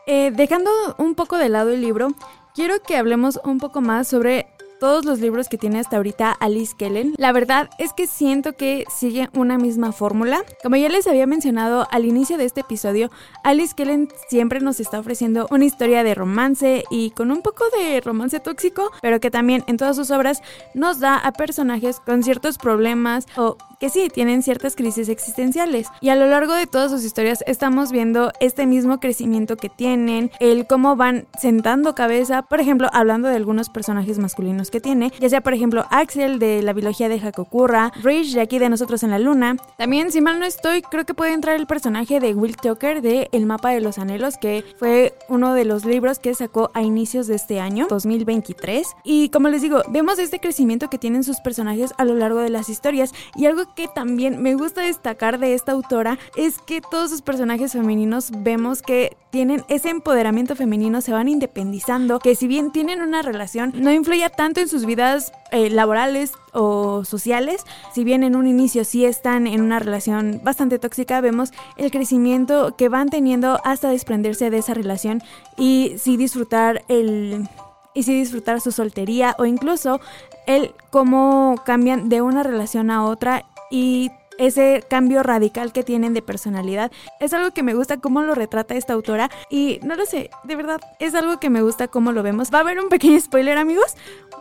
Eh, 0.08 0.32
dejando 0.34 0.72
un 0.98 1.14
poco 1.14 1.38
de 1.38 1.50
lado 1.50 1.72
el 1.72 1.82
libro, 1.82 2.14
quiero 2.54 2.82
que 2.82 2.96
hablemos 2.96 3.42
un 3.44 3.58
poco 3.58 3.82
más 3.82 4.08
sobre 4.08 4.48
todos 4.86 5.04
los 5.04 5.20
libros 5.20 5.50
que 5.50 5.58
tiene 5.58 5.80
hasta 5.80 5.98
ahorita 5.98 6.32
Alice 6.32 6.76
Kellen. 6.78 7.16
La 7.18 7.32
verdad 7.32 7.72
es 7.80 7.92
que 7.92 8.06
siento 8.06 8.54
que 8.54 8.86
sigue 8.96 9.30
una 9.34 9.58
misma 9.58 9.92
fórmula. 9.92 10.44
Como 10.62 10.76
ya 10.76 10.90
les 10.90 11.08
había 11.08 11.26
mencionado 11.26 11.88
al 11.90 12.06
inicio 12.06 12.38
de 12.38 12.46
este 12.46 12.62
episodio, 12.62 13.10
Alice 13.44 13.74
Kellen 13.76 14.10
siempre 14.30 14.60
nos 14.60 14.80
está 14.80 15.00
ofreciendo 15.00 15.48
una 15.50 15.66
historia 15.66 16.04
de 16.04 16.14
romance 16.14 16.84
y 16.92 17.10
con 17.10 17.32
un 17.32 17.42
poco 17.42 17.64
de 17.76 18.00
romance 18.00 18.40
tóxico, 18.40 18.92
pero 19.02 19.20
que 19.20 19.32
también 19.32 19.64
en 19.66 19.78
todas 19.78 19.96
sus 19.96 20.12
obras 20.12 20.44
nos 20.76 21.00
da 21.00 21.18
a 21.18 21.32
personajes 21.32 22.00
con 22.00 22.22
ciertos 22.22 22.60
problemas 22.60 23.26
o 23.38 23.58
que 23.80 23.90
sí 23.90 24.10
tienen 24.14 24.44
ciertas 24.44 24.76
crisis 24.76 25.10
existenciales. 25.10 25.88
Y 26.00 26.10
a 26.10 26.16
lo 26.16 26.28
largo 26.28 26.54
de 26.54 26.68
todas 26.68 26.92
sus 26.92 27.04
historias 27.04 27.44
estamos 27.48 27.92
viendo 27.92 28.32
este 28.40 28.68
mismo 28.68 29.00
crecimiento 29.00 29.58
que 29.58 29.70
tienen, 29.70 30.30
el 30.40 30.68
cómo 30.68 30.96
van 30.96 31.26
sentando 31.40 31.96
cabeza, 31.96 32.44
por 32.44 32.62
ejemplo, 32.62 32.88
hablando 32.94 33.28
de 33.30 33.36
algunos 33.36 33.70
personajes 33.70 34.20
masculinos 34.20 34.70
tiene, 34.80 35.12
ya 35.20 35.30
sea 35.30 35.42
por 35.42 35.54
ejemplo 35.54 35.86
Axel 35.90 36.40
de 36.40 36.62
la 36.62 36.74
biología 36.74 37.10
de 37.10 37.20
Hakokura, 37.20 37.92
Rich 38.04 38.34
de 38.34 38.42
aquí 38.42 38.60
de 38.60 38.70
Nosotros 38.70 39.04
en 39.04 39.12
la 39.12 39.20
Luna. 39.20 39.58
También, 39.78 40.12
si 40.12 40.22
mal 40.22 40.40
no 40.40 40.46
estoy, 40.46 40.82
creo 40.82 41.06
que 41.06 41.14
puede 41.14 41.34
entrar 41.34 41.56
el 41.56 41.68
personaje 41.68 42.20
de 42.20 42.34
Will 42.34 42.58
Tucker 42.58 43.02
de 43.02 43.30
El 43.32 43.46
mapa 43.46 43.72
de 43.72 43.82
los 43.82 43.98
anhelos, 43.98 44.38
que 44.38 44.64
fue 44.78 45.14
uno 45.30 45.54
de 45.54 45.66
los 45.66 45.86
libros 45.86 46.20
que 46.20 46.34
sacó 46.34 46.72
a 46.74 46.82
inicios 46.82 47.28
de 47.28 47.36
este 47.36 47.60
año, 47.60 47.88
2023. 47.90 48.88
Y 49.04 49.30
como 49.30 49.50
les 49.50 49.62
digo, 49.62 49.82
vemos 49.90 50.20
este 50.20 50.40
crecimiento 50.40 50.90
que 50.90 50.98
tienen 50.98 51.24
sus 51.24 51.40
personajes 51.40 51.94
a 51.98 52.06
lo 52.06 52.16
largo 52.16 52.40
de 52.40 52.50
las 52.50 52.70
historias 52.70 53.14
y 53.36 53.46
algo 53.46 53.74
que 53.76 53.88
también 53.88 54.42
me 54.42 54.56
gusta 54.56 54.82
destacar 54.82 55.40
de 55.40 55.54
esta 55.54 55.72
autora 55.72 56.18
es 56.36 56.58
que 56.60 56.82
todos 56.82 57.10
sus 57.10 57.22
personajes 57.22 57.74
femeninos 57.74 58.32
vemos 58.32 58.82
que 58.82 59.18
tienen 59.36 59.64
ese 59.68 59.90
empoderamiento 59.90 60.56
femenino, 60.56 61.02
se 61.02 61.12
van 61.12 61.28
independizando, 61.28 62.20
que 62.20 62.36
si 62.36 62.48
bien 62.48 62.72
tienen 62.72 63.02
una 63.02 63.22
relación, 63.22 63.74
no 63.76 63.92
influye 63.92 64.30
tanto 64.30 64.55
en 64.62 64.70
sus 64.70 64.86
vidas 64.86 65.34
eh, 65.52 65.70
laborales 65.70 66.34
o 66.54 67.04
sociales, 67.06 67.64
si 67.94 68.04
bien 68.04 68.24
en 68.24 68.36
un 68.36 68.48
inicio 68.48 68.84
sí 68.84 69.06
están 69.06 69.48
en 69.48 69.62
una 69.62 69.80
relación 69.80 70.42
bastante 70.44 70.80
tóxica, 70.80 71.22
vemos 71.22 71.52
el 71.78 71.92
crecimiento 71.92 72.76
que 72.76 72.90
van 72.90 73.10
teniendo 73.10 73.60
hasta 73.64 73.90
desprenderse 73.90 74.50
de 74.50 74.58
esa 74.58 74.74
relación 74.74 75.22
y 75.58 75.96
sí 75.98 76.18
disfrutar 76.18 76.84
el 76.88 77.48
y 77.94 78.04
sí 78.04 78.14
disfrutar 78.14 78.60
su 78.60 78.72
soltería 78.72 79.36
o 79.40 79.46
incluso 79.46 80.02
el 80.48 80.76
cómo 80.90 81.56
cambian 81.66 82.10
de 82.10 82.22
una 82.22 82.44
relación 82.44 82.92
a 82.92 83.06
otra 83.06 83.46
y 83.72 84.12
ese 84.38 84.84
cambio 84.90 85.24
radical 85.24 85.72
que 85.72 85.84
tienen 85.84 86.14
de 86.14 86.22
personalidad. 86.22 86.92
Es 87.20 87.34
algo 87.34 87.52
que 87.52 87.64
me 87.64 87.74
gusta 87.74 87.98
cómo 87.98 88.22
lo 88.22 88.36
retrata 88.36 88.76
esta 88.76 88.94
autora 88.94 89.30
y 89.50 89.80
no 89.84 89.96
lo 89.96 90.06
sé, 90.06 90.30
de 90.44 90.56
verdad, 90.56 90.80
es 91.00 91.16
algo 91.16 91.40
que 91.40 91.50
me 91.50 91.62
gusta 91.62 91.88
cómo 91.88 92.12
lo 92.12 92.24
vemos. 92.24 92.52
Va 92.54 92.60
a 92.60 92.62
haber 92.62 92.80
un 92.80 92.90
pequeño 92.90 93.20
spoiler, 93.20 93.58
amigos, 93.58 93.96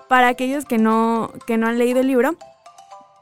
para 0.09 0.29
aquellos 0.29 0.65
que 0.65 0.79
no, 0.79 1.33
que 1.47 1.57
no 1.57 1.67
han 1.67 1.79
leído 1.79 2.01
el 2.01 2.09
libro. 2.09 2.37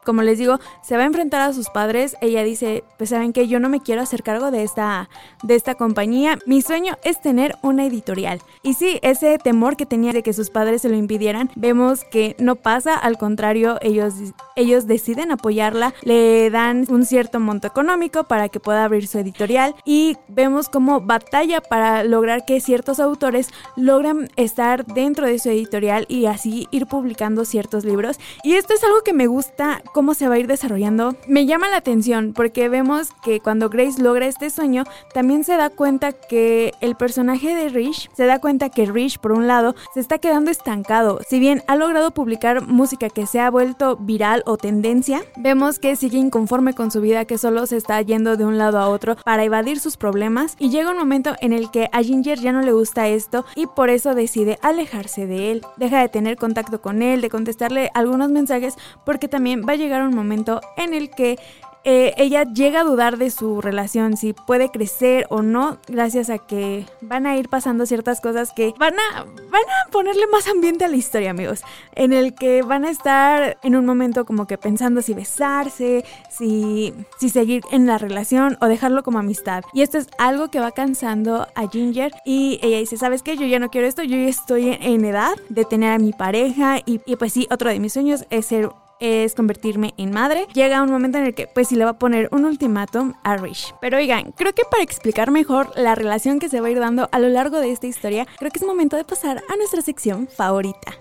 Como 0.04 0.22
les 0.22 0.38
digo, 0.38 0.58
se 0.82 0.96
va 0.96 1.02
a 1.02 1.06
enfrentar 1.06 1.40
a 1.40 1.52
sus 1.52 1.68
padres. 1.70 2.16
Ella 2.20 2.42
dice, 2.42 2.84
pues 2.98 3.10
saben 3.10 3.32
que 3.32 3.48
yo 3.48 3.60
no 3.60 3.68
me 3.68 3.80
quiero 3.80 4.02
hacer 4.02 4.22
cargo 4.22 4.50
de 4.50 4.62
esta, 4.62 5.08
de 5.42 5.54
esta 5.54 5.74
compañía. 5.74 6.38
Mi 6.46 6.62
sueño 6.62 6.96
es 7.04 7.20
tener 7.20 7.56
una 7.62 7.86
editorial. 7.86 8.40
Y 8.62 8.74
sí, 8.74 8.98
ese 9.02 9.38
temor 9.38 9.76
que 9.76 9.86
tenía 9.86 10.12
de 10.12 10.22
que 10.22 10.32
sus 10.32 10.50
padres 10.50 10.82
se 10.82 10.88
lo 10.88 10.96
impidieran, 10.96 11.50
vemos 11.54 12.04
que 12.04 12.36
no 12.38 12.56
pasa, 12.56 12.96
al 12.96 13.18
contrario, 13.18 13.78
ellos, 13.80 14.14
ellos 14.56 14.86
deciden 14.86 15.30
apoyarla, 15.30 15.94
le 16.02 16.50
dan 16.50 16.86
un 16.88 17.04
cierto 17.04 17.40
monto 17.40 17.66
económico 17.66 18.24
para 18.24 18.48
que 18.48 18.60
pueda 18.60 18.84
abrir 18.84 19.06
su 19.06 19.18
editorial 19.18 19.74
y 19.84 20.16
vemos 20.28 20.68
cómo 20.68 21.00
batalla 21.00 21.60
para 21.60 22.04
lograr 22.04 22.44
que 22.44 22.60
ciertos 22.60 23.00
autores 23.00 23.50
logran 23.76 24.30
estar 24.36 24.84
dentro 24.86 25.26
de 25.26 25.38
su 25.38 25.48
editorial 25.50 26.06
y 26.08 26.26
así 26.26 26.68
ir 26.70 26.86
publicando 26.86 27.44
ciertos 27.44 27.84
libros. 27.84 28.18
Y 28.42 28.54
esto 28.54 28.74
es 28.74 28.82
algo 28.84 29.02
que 29.02 29.12
me 29.12 29.26
gusta 29.26 29.82
cómo 29.92 30.14
se 30.14 30.28
va 30.28 30.34
a 30.34 30.38
ir 30.38 30.46
desarrollando. 30.46 31.14
Me 31.26 31.46
llama 31.46 31.68
la 31.68 31.76
atención 31.76 32.32
porque 32.34 32.68
vemos 32.68 33.10
que 33.22 33.40
cuando 33.40 33.68
Grace 33.68 34.02
logra 34.02 34.26
este 34.26 34.50
sueño, 34.50 34.84
también 35.14 35.44
se 35.44 35.56
da 35.56 35.70
cuenta 35.70 36.12
que 36.12 36.72
el 36.80 36.96
personaje 36.96 37.54
de 37.54 37.68
Rich 37.68 38.10
se 38.14 38.26
da 38.26 38.40
cuenta 38.40 38.70
que 38.70 38.86
Rich, 38.86 39.18
por 39.18 39.32
un 39.32 39.46
lado, 39.46 39.74
se 39.94 40.00
está 40.00 40.18
quedando 40.18 40.50
estancado. 40.50 41.20
Si 41.28 41.38
bien 41.38 41.62
ha 41.66 41.76
logrado 41.76 42.12
publicar 42.12 42.66
música 42.66 43.08
que 43.08 43.26
se 43.26 43.40
ha 43.40 43.50
vuelto 43.50 43.96
viral 43.96 44.42
o 44.46 44.56
tendencia, 44.56 45.22
vemos 45.36 45.78
que 45.78 45.96
sigue 45.96 46.18
inconforme 46.18 46.74
con 46.74 46.90
su 46.90 47.00
vida, 47.00 47.24
que 47.24 47.38
solo 47.38 47.66
se 47.66 47.76
está 47.76 48.00
yendo 48.02 48.36
de 48.36 48.44
un 48.44 48.58
lado 48.58 48.78
a 48.78 48.88
otro 48.88 49.16
para 49.24 49.44
evadir 49.44 49.80
sus 49.80 49.96
problemas. 49.96 50.56
Y 50.58 50.70
llega 50.70 50.90
un 50.90 50.98
momento 50.98 51.34
en 51.40 51.52
el 51.52 51.70
que 51.70 51.88
a 51.92 52.02
Ginger 52.02 52.38
ya 52.38 52.52
no 52.52 52.62
le 52.62 52.72
gusta 52.72 53.08
esto 53.08 53.44
y 53.54 53.66
por 53.66 53.90
eso 53.90 54.14
decide 54.14 54.58
alejarse 54.62 55.26
de 55.26 55.52
él. 55.52 55.62
Deja 55.76 56.00
de 56.00 56.08
tener 56.08 56.36
contacto 56.36 56.80
con 56.80 57.02
él, 57.02 57.20
de 57.20 57.30
contestarle 57.30 57.90
algunos 57.94 58.30
mensajes, 58.30 58.76
porque 59.04 59.28
también 59.28 59.64
va 59.68 59.72
a 59.72 59.76
llegar 59.82 60.02
un 60.02 60.14
momento 60.14 60.60
en 60.76 60.94
el 60.94 61.10
que 61.10 61.38
eh, 61.84 62.14
ella 62.16 62.44
llega 62.44 62.80
a 62.80 62.84
dudar 62.84 63.18
de 63.18 63.30
su 63.30 63.60
relación, 63.60 64.16
si 64.16 64.34
puede 64.34 64.68
crecer 64.68 65.26
o 65.30 65.42
no, 65.42 65.78
gracias 65.88 66.30
a 66.30 66.38
que 66.38 66.86
van 67.00 67.26
a 67.26 67.36
ir 67.36 67.48
pasando 67.48 67.86
ciertas 67.86 68.20
cosas 68.20 68.52
que 68.54 68.72
van 68.78 68.94
a, 68.94 69.24
van 69.24 69.62
a 69.62 69.90
ponerle 69.90 70.28
más 70.28 70.46
ambiente 70.46 70.84
a 70.84 70.88
la 70.88 70.94
historia, 70.94 71.30
amigos. 71.30 71.62
En 71.96 72.12
el 72.12 72.34
que 72.34 72.62
van 72.62 72.84
a 72.84 72.90
estar 72.90 73.58
en 73.64 73.74
un 73.74 73.84
momento 73.84 74.24
como 74.24 74.46
que 74.46 74.58
pensando 74.58 75.02
si 75.02 75.12
besarse, 75.12 76.04
si, 76.30 76.94
si 77.18 77.30
seguir 77.30 77.64
en 77.72 77.86
la 77.86 77.98
relación 77.98 78.58
o 78.60 78.66
dejarlo 78.66 79.02
como 79.02 79.18
amistad. 79.18 79.64
Y 79.72 79.82
esto 79.82 79.98
es 79.98 80.06
algo 80.18 80.52
que 80.52 80.60
va 80.60 80.70
cansando 80.70 81.48
a 81.56 81.68
Ginger. 81.68 82.12
Y 82.24 82.60
ella 82.62 82.78
dice: 82.78 82.96
¿Sabes 82.96 83.22
qué? 83.22 83.36
Yo 83.36 83.46
ya 83.46 83.58
no 83.58 83.70
quiero 83.70 83.88
esto, 83.88 84.04
yo 84.04 84.16
ya 84.16 84.28
estoy 84.28 84.78
en 84.80 85.04
edad 85.04 85.34
de 85.48 85.64
tener 85.64 85.92
a 85.92 85.98
mi 85.98 86.12
pareja. 86.12 86.78
Y, 86.86 87.00
y 87.06 87.16
pues 87.16 87.32
sí, 87.32 87.48
otro 87.50 87.70
de 87.70 87.80
mis 87.80 87.92
sueños 87.92 88.24
es 88.30 88.46
ser 88.46 88.70
es 89.02 89.34
convertirme 89.34 89.94
en 89.98 90.12
madre. 90.12 90.46
Llega 90.54 90.82
un 90.82 90.90
momento 90.90 91.18
en 91.18 91.24
el 91.24 91.34
que 91.34 91.48
pues 91.48 91.68
sí 91.68 91.76
le 91.76 91.84
va 91.84 91.90
a 91.90 91.98
poner 91.98 92.28
un 92.30 92.44
ultimátum 92.44 93.14
a 93.24 93.36
Rich. 93.36 93.74
Pero 93.80 93.98
oigan, 93.98 94.32
creo 94.32 94.54
que 94.54 94.62
para 94.70 94.82
explicar 94.82 95.30
mejor 95.30 95.70
la 95.76 95.94
relación 95.94 96.38
que 96.38 96.48
se 96.48 96.60
va 96.60 96.68
a 96.68 96.70
ir 96.70 96.78
dando 96.78 97.08
a 97.10 97.18
lo 97.18 97.28
largo 97.28 97.58
de 97.58 97.72
esta 97.72 97.86
historia, 97.86 98.26
creo 98.38 98.50
que 98.50 98.58
es 98.58 98.64
momento 98.64 98.96
de 98.96 99.04
pasar 99.04 99.42
a 99.48 99.56
nuestra 99.56 99.82
sección 99.82 100.28
favorita. 100.28 100.92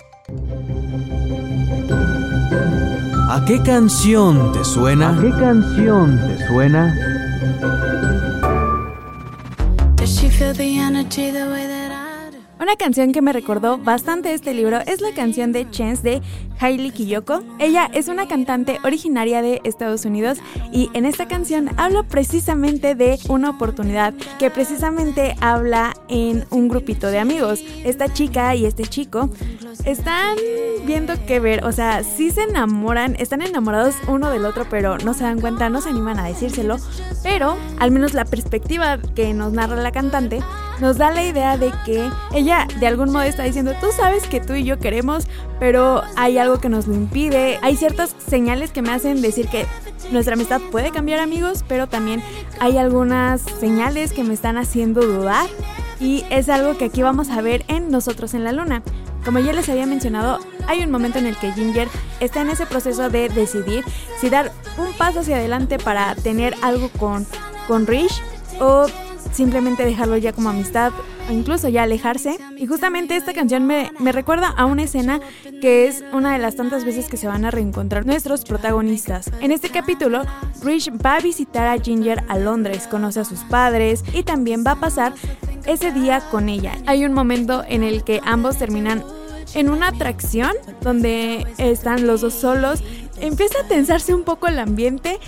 ¿A 3.30 3.46
qué 3.46 3.62
canción 3.62 4.52
te 4.52 4.66
suena? 4.66 5.18
¿A 5.18 5.22
qué 5.22 5.30
canción 5.30 6.20
te 6.28 6.48
suena? 6.48 6.94
Una 12.62 12.76
canción 12.76 13.12
que 13.12 13.24
me 13.24 13.34
recordó 13.34 13.80
bastante 13.80 14.36
este 14.36 14.54
libro 14.54 14.82
es 14.86 15.02
la 15.02 15.12
canción 15.16 15.52
de 15.52 15.68
Chance 15.72 16.04
de 16.04 16.22
Hailey 16.60 16.92
Kiyoko. 16.92 17.42
Ella 17.58 17.90
es 17.92 18.08
una 18.08 18.28
cantante 18.28 18.78
originaria 18.84 19.42
de 19.42 19.62
Estados 19.64 20.06
Unidos 20.06 20.38
y 20.72 20.92
en 20.94 21.06
esta 21.06 21.28
canción 21.28 21.72
habla 21.78 22.04
precisamente 22.04 22.94
de 22.94 23.18
una 23.30 23.50
oportunidad 23.50 24.14
que 24.38 24.52
precisamente 24.52 25.36
habla 25.42 25.96
en 26.08 26.46
un 26.52 26.68
grupito 26.68 27.08
de 27.08 27.18
amigos. 27.18 27.64
Esta 27.84 28.14
chica 28.14 28.54
y 28.54 28.68
este 28.68 28.84
chico 28.84 29.32
están 29.84 30.38
viendo 30.86 31.16
qué 31.26 31.40
ver, 31.40 31.66
o 31.66 31.72
sea, 31.72 32.04
sí 32.04 32.30
se 32.30 32.44
enamoran, 32.44 33.16
están 33.18 33.42
enamorados 33.42 33.96
uno 34.08 34.30
del 34.30 34.46
otro, 34.46 34.68
pero 34.70 35.00
no 35.00 35.16
se 35.16 35.24
dan 35.24 35.42
cuenta, 35.42 35.70
no 35.70 35.82
se 35.82 35.90
animan 35.90 36.20
a 36.20 36.26
decírselo, 36.26 36.78
pero 37.24 37.58
al 37.80 37.90
menos 37.90 38.14
la 38.14 38.26
perspectiva 38.26 39.00
que 39.16 39.34
nos 39.34 39.52
narra 39.52 39.78
la 39.78 39.92
cantante 39.92 40.42
nos 40.82 40.98
da 40.98 41.12
la 41.12 41.24
idea 41.24 41.58
de 41.58 41.72
que 41.86 42.10
ella 42.34 42.68
de 42.80 42.88
algún 42.88 43.12
modo 43.12 43.22
está 43.22 43.44
diciendo, 43.44 43.74
tú 43.80 43.88
sabes 43.96 44.28
que 44.28 44.42
tú 44.42 44.54
y 44.54 44.64
yo 44.64 44.80
queremos, 44.80 45.28
pero 45.60 46.02
hay 46.16 46.40
algo 46.40 46.60
que 46.60 46.70
nos 46.70 46.88
lo 46.88 46.96
impide. 46.96 47.60
Hay 47.62 47.78
ciertas 47.78 48.16
señales 48.28 48.72
que 48.72 48.82
me 48.82 48.92
hacen 48.92 49.22
decir 49.22 49.48
que 49.48 49.68
nuestra 50.12 50.34
amistad 50.34 50.60
puede 50.72 50.90
cambiar 50.90 51.20
amigos, 51.20 51.64
pero 51.68 51.88
también 51.88 52.24
hay 52.60 52.78
algunas 52.78 53.42
señales 53.42 54.12
que 54.12 54.24
me 54.24 54.34
están 54.34 54.58
haciendo 54.58 55.02
dudar. 55.02 55.48
Y 56.00 56.26
es 56.32 56.50
algo 56.50 56.76
que 56.78 56.86
aquí 56.86 57.04
vamos 57.04 57.30
a 57.30 57.42
ver 57.42 57.64
en 57.68 57.92
Nosotros 57.92 58.34
en 58.34 58.44
la 58.44 58.52
Luna. 58.52 58.82
Como 59.24 59.38
ya 59.38 59.54
les 59.54 59.70
había 59.70 59.86
mencionado, 59.86 60.40
hay 60.68 60.84
un 60.84 60.90
momento 60.90 61.20
en 61.20 61.28
el 61.28 61.38
que 61.38 61.52
Ginger 61.52 61.88
está 62.20 62.42
en 62.42 62.50
ese 62.50 62.66
proceso 62.66 63.12
de 63.12 63.30
decidir 63.30 63.86
si 64.20 64.32
dar 64.32 64.52
un 64.80 64.92
paso 64.94 65.20
hacia 65.20 65.36
adelante 65.36 65.78
para 65.78 66.16
tener 66.16 66.56
algo 66.64 66.90
con, 66.98 67.28
con 67.68 67.86
Rich 67.86 68.24
o 68.60 68.88
simplemente 69.32 69.86
dejarlo 69.86 70.18
ya 70.18 70.34
como 70.34 70.50
amistad 70.50 70.92
o 71.30 71.34
incluso 71.34 71.70
ya 71.70 71.84
alejarse. 71.84 72.38
Y 72.58 72.68
justamente 72.68 73.16
esta 73.16 73.34
canción 73.34 73.66
me, 73.66 73.92
me, 74.00 74.12
recuerda 74.12 74.50
a 74.50 74.66
una 74.66 74.84
escena 74.84 75.20
que 75.62 75.88
es 75.88 76.04
una 76.14 76.34
de 76.34 76.40
las 76.40 76.56
tantas 76.56 76.86
veces 76.86 77.08
que 77.08 77.18
se 77.18 77.28
van 77.28 77.46
a 77.46 77.52
reencontrar 77.52 78.06
nuestros 78.06 78.44
protagonistas. 78.44 79.32
En 79.42 79.52
este 79.52 79.70
capítulo, 79.70 80.24
Rich 80.64 80.92
va 81.04 81.16
a 81.16 81.20
visitar 81.20 81.68
a 81.68 81.82
Ginger 81.82 82.24
a 82.28 82.38
Londres, 82.38 82.88
conoce 82.88 83.20
a 83.20 83.26
sus 83.26 83.40
padres 83.42 84.04
y 84.14 84.24
también 84.24 84.64
va 84.66 84.72
a 84.72 84.80
pasar 84.80 85.14
ese 85.66 85.92
día 85.92 86.22
con 86.32 86.50
ella. 86.50 86.74
Hay 86.86 87.06
un 87.06 87.14
momento 87.14 87.64
en 87.68 87.84
el 87.84 88.04
que 88.04 88.22
ambos 88.26 88.58
terminan 88.58 89.04
en 89.54 89.70
una 89.70 89.90
atracción 89.90 90.52
donde 90.82 91.46
están 91.58 92.08
los 92.08 92.22
dos 92.22 92.34
solos. 92.34 92.84
Empieza 93.20 93.60
a 93.60 93.68
tensarse 93.68 94.14
un 94.14 94.24
poco 94.24 94.48
el 94.48 94.60
ambiente 94.60 95.20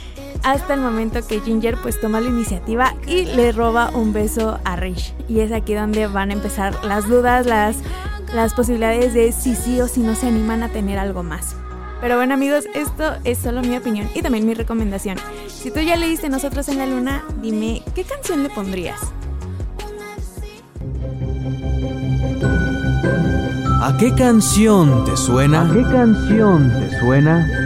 hasta 0.44 0.74
el 0.74 0.82
momento 0.82 1.26
que 1.26 1.40
Ginger 1.40 1.78
pues 1.82 2.00
toma 2.00 2.22
la 2.22 2.30
iniciativa 2.30 2.94
y 3.08 3.26
le 3.26 3.52
roba 3.52 3.90
un 3.92 4.14
beso 4.14 4.60
a 4.66 4.76
Rich. 4.76 5.14
Y 5.28 5.40
es 5.40 5.52
aquí 5.52 5.74
donde 5.74 6.08
van 6.08 6.30
a 6.30 6.34
empezar 6.34 6.84
las 6.84 7.08
dudas, 7.08 7.46
las, 7.46 7.78
las 8.34 8.54
posibilidades 8.54 9.14
de 9.14 9.32
si 9.32 9.56
sí 9.56 9.82
o 9.82 9.88
si 9.88 10.02
no 10.02 10.16
se 10.16 10.28
animan 10.28 10.64
a 10.64 10.70
tener 10.70 11.00
algo 11.00 11.24
más. 11.24 11.56
Pero 12.02 12.18
bueno 12.18 12.34
amigos, 12.34 12.66
esto 12.76 13.16
es 13.24 13.38
solo 13.38 13.62
mi 13.62 13.78
opinión 13.78 14.10
y 14.14 14.22
también 14.22 14.46
mi 14.46 14.54
recomendación. 14.54 15.18
Si 15.48 15.72
tú 15.72 15.80
ya 15.80 15.96
leíste 15.96 16.28
Nosotros 16.28 16.68
en 16.68 16.78
la 16.78 16.86
Luna, 16.86 17.24
dime, 17.42 17.82
¿qué 17.96 18.04
canción 18.04 18.44
le 18.44 18.50
pondrías? 18.50 19.00
¿A 23.82 23.98
qué 23.98 24.14
canción 24.14 25.06
te 25.06 25.16
suena? 25.16 25.70
¿A 25.70 25.74
qué 25.74 25.84
canción 25.84 26.72
te 26.72 27.00
suena? 27.00 27.63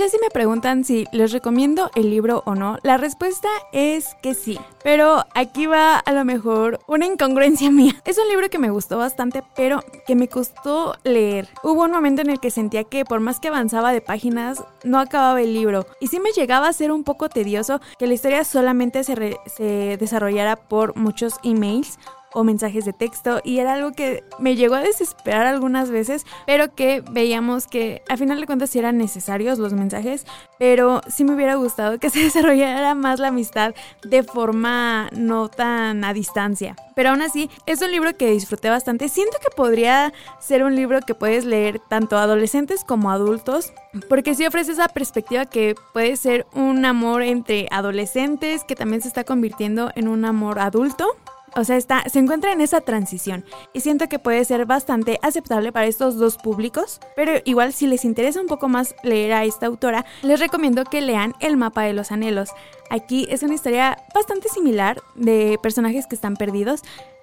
Ya 0.00 0.08
si 0.08 0.16
me 0.18 0.30
preguntan 0.30 0.82
si 0.82 1.04
les 1.12 1.30
recomiendo 1.30 1.90
el 1.94 2.08
libro 2.08 2.42
o 2.46 2.54
no, 2.54 2.78
la 2.82 2.96
respuesta 2.96 3.48
es 3.70 4.14
que 4.22 4.32
sí. 4.32 4.58
Pero 4.82 5.26
aquí 5.34 5.66
va 5.66 5.98
a 5.98 6.12
lo 6.12 6.24
mejor 6.24 6.80
una 6.86 7.04
incongruencia 7.04 7.70
mía. 7.70 7.94
Es 8.06 8.16
un 8.16 8.26
libro 8.30 8.48
que 8.48 8.58
me 8.58 8.70
gustó 8.70 8.96
bastante, 8.96 9.42
pero 9.54 9.84
que 10.06 10.16
me 10.16 10.26
costó 10.26 10.94
leer. 11.04 11.50
Hubo 11.62 11.84
un 11.84 11.90
momento 11.90 12.22
en 12.22 12.30
el 12.30 12.40
que 12.40 12.50
sentía 12.50 12.84
que 12.84 13.04
por 13.04 13.20
más 13.20 13.40
que 13.40 13.48
avanzaba 13.48 13.92
de 13.92 14.00
páginas, 14.00 14.64
no 14.84 14.98
acababa 14.98 15.42
el 15.42 15.52
libro. 15.52 15.84
Y 16.00 16.06
sí 16.06 16.18
me 16.18 16.32
llegaba 16.32 16.68
a 16.68 16.72
ser 16.72 16.92
un 16.92 17.04
poco 17.04 17.28
tedioso 17.28 17.82
que 17.98 18.06
la 18.06 18.14
historia 18.14 18.44
solamente 18.44 19.04
se, 19.04 19.36
se 19.54 19.98
desarrollara 19.98 20.56
por 20.56 20.96
muchos 20.96 21.34
emails 21.42 21.98
o 22.32 22.44
mensajes 22.44 22.84
de 22.84 22.92
texto 22.92 23.40
y 23.44 23.58
era 23.58 23.74
algo 23.74 23.92
que 23.92 24.24
me 24.38 24.56
llegó 24.56 24.74
a 24.74 24.80
desesperar 24.80 25.46
algunas 25.46 25.90
veces, 25.90 26.26
pero 26.46 26.74
que 26.74 27.02
veíamos 27.10 27.66
que 27.66 28.02
a 28.08 28.16
final 28.16 28.40
de 28.40 28.46
cuentas 28.46 28.70
sí 28.70 28.78
eran 28.78 28.98
necesarios 28.98 29.58
los 29.58 29.72
mensajes, 29.72 30.26
pero 30.58 31.00
sí 31.08 31.24
me 31.24 31.34
hubiera 31.34 31.54
gustado 31.56 31.98
que 31.98 32.10
se 32.10 32.20
desarrollara 32.20 32.94
más 32.94 33.20
la 33.20 33.28
amistad 33.28 33.74
de 34.02 34.22
forma 34.22 35.08
no 35.12 35.48
tan 35.48 36.04
a 36.04 36.12
distancia. 36.12 36.76
Pero 36.94 37.10
aún 37.10 37.22
así, 37.22 37.48
es 37.66 37.80
un 37.80 37.90
libro 37.90 38.16
que 38.16 38.30
disfruté 38.30 38.68
bastante. 38.68 39.08
Siento 39.08 39.38
que 39.40 39.48
podría 39.54 40.12
ser 40.38 40.64
un 40.64 40.76
libro 40.76 41.00
que 41.00 41.14
puedes 41.14 41.44
leer 41.44 41.80
tanto 41.88 42.18
adolescentes 42.18 42.84
como 42.84 43.10
adultos, 43.10 43.72
porque 44.08 44.34
sí 44.34 44.44
ofrece 44.46 44.72
esa 44.72 44.88
perspectiva 44.88 45.46
que 45.46 45.74
puede 45.92 46.16
ser 46.16 46.46
un 46.52 46.84
amor 46.84 47.22
entre 47.22 47.68
adolescentes 47.70 48.64
que 48.64 48.76
también 48.76 49.02
se 49.02 49.08
está 49.08 49.24
convirtiendo 49.24 49.90
en 49.94 50.08
un 50.08 50.24
amor 50.24 50.58
adulto. 50.58 51.16
O 51.56 51.64
sea, 51.64 51.76
está, 51.76 52.04
se 52.08 52.18
encuentra 52.18 52.52
en 52.52 52.60
esa 52.60 52.80
transición 52.80 53.44
y 53.72 53.80
siento 53.80 54.08
que 54.08 54.18
puede 54.18 54.44
ser 54.44 54.66
bastante 54.66 55.18
aceptable 55.22 55.72
para 55.72 55.86
estos 55.86 56.16
dos 56.16 56.36
públicos, 56.36 57.00
pero 57.16 57.32
igual 57.44 57.72
si 57.72 57.86
les 57.86 58.04
interesa 58.04 58.40
un 58.40 58.46
poco 58.46 58.68
más 58.68 58.94
leer 59.02 59.32
a 59.32 59.44
esta 59.44 59.66
autora, 59.66 60.04
les 60.22 60.38
recomiendo 60.38 60.84
que 60.84 61.00
lean 61.00 61.34
El 61.40 61.56
mapa 61.56 61.82
de 61.82 61.92
los 61.92 62.12
anhelos. 62.12 62.50
Aquí 62.88 63.26
es 63.30 63.42
una 63.42 63.54
historia 63.54 63.98
bastante 64.14 64.48
similar 64.48 65.00
de 65.14 65.58
personajes 65.62 66.06
que 66.06 66.14
están 66.14 66.36
perdidos, 66.36 66.82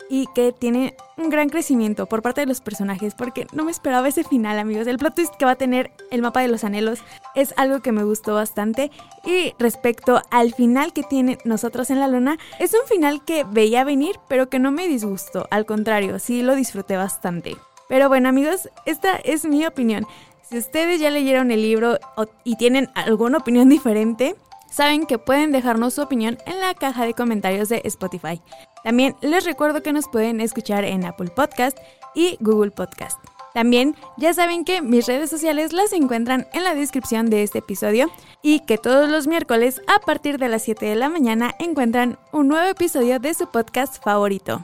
y 0.10 0.28
que 0.36 0.52
tiene 0.52 0.96
un 1.18 1.30
gran 1.30 1.50
crecimiento 1.50 2.06
por 2.06 2.22
parte 2.22 2.42
de 2.42 2.48
los 2.48 2.62
personajes 2.62 3.16
porque 3.16 3.48
no 3.52 3.66
me 3.66 3.72
esperaba 3.72 4.08
ese 4.08 4.24
final 4.24 4.60
amigos. 4.60 4.88
El 4.88 4.98
plot 4.98 5.16
twist 5.16 5.36
que 5.36 5.46
va 5.46 5.52
a 5.52 5.56
tener 5.56 5.92
el 6.12 6.22
mapa 6.22 6.42
de 6.42 6.48
los 6.48 6.64
anhelos 6.64 7.00
es 7.36 7.54
algo 7.58 7.82
que 7.82 7.92
me 7.92 8.04
gustó 8.04 8.36
bastante 8.36 8.92
y 9.26 9.54
respecto 9.60 10.22
al 10.30 10.54
final 10.54 10.94
que 10.94 11.04
tiene 11.04 11.38
nosotros 11.44 11.90
en 11.90 12.00
la 12.00 12.08
luna 12.08 12.38
es 12.60 12.74
un 12.74 12.88
final 12.88 13.24
que 13.26 13.44
veía 13.44 13.84
venir 13.84 14.20
pero 14.28 14.50
que 14.50 14.60
no 14.60 14.72
me 14.72 14.88
disgustó, 14.88 15.48
al 15.52 15.66
contrario, 15.66 16.20
sí 16.20 16.42
lo 16.42 16.56
disfruté 16.56 16.98
bastante. 16.98 17.58
Pero 17.88 18.10
bueno 18.10 18.30
amigos, 18.30 18.70
esta 18.86 19.16
es 19.18 19.46
mi 19.46 19.66
opinión. 19.66 20.06
Si 20.50 20.58
ustedes 20.58 21.00
ya 21.00 21.10
leyeron 21.10 21.52
el 21.52 21.62
libro 21.62 21.98
y 22.44 22.56
tienen 22.56 22.90
alguna 22.96 23.40
opinión 23.40 23.68
diferente, 23.68 24.36
saben 24.70 25.06
que 25.06 25.18
pueden 25.18 25.52
dejarnos 25.52 25.96
su 25.96 26.02
opinión 26.02 26.38
en 26.46 26.60
la 26.60 26.74
caja 26.74 27.06
de 27.06 27.14
comentarios 27.14 27.68
de 27.70 27.82
Spotify. 27.84 28.42
También 28.88 29.18
les 29.20 29.44
recuerdo 29.44 29.84
que 29.84 29.92
nos 29.92 30.08
pueden 30.08 30.40
escuchar 30.40 30.86
en 30.86 31.04
Apple 31.04 31.30
Podcast 31.36 31.78
y 32.16 32.38
Google 32.40 32.72
Podcast. 32.72 33.20
También 33.54 33.98
ya 34.16 34.34
saben 34.34 34.64
que 34.64 34.82
mis 34.82 35.08
redes 35.08 35.30
sociales 35.30 35.74
las 35.74 35.92
encuentran 35.92 36.48
en 36.54 36.64
la 36.64 36.74
descripción 36.74 37.30
de 37.30 37.44
este 37.44 37.60
episodio 37.60 38.10
y 38.42 38.62
que 38.62 38.78
todos 38.78 39.10
los 39.10 39.28
miércoles 39.28 39.82
a 39.94 40.00
partir 40.00 40.38
de 40.38 40.48
las 40.48 40.62
7 40.62 40.86
de 40.86 40.96
la 40.96 41.10
mañana 41.10 41.54
encuentran 41.60 42.18
un 42.32 42.48
nuevo 42.48 42.66
episodio 42.66 43.20
de 43.20 43.34
su 43.34 43.52
podcast 43.52 44.02
favorito. 44.02 44.64